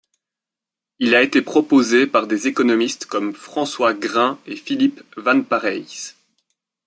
Il 0.97 1.13
a 1.13 1.21
été 1.21 1.43
proposé 1.43 2.07
par 2.07 2.25
des 2.25 2.47
économistes 2.47 3.05
comme 3.05 3.35
François 3.35 3.93
Grin 3.93 4.39
et 4.47 4.55
Philippe 4.55 5.03
Van 5.15 5.43
Parijs. 5.43 6.15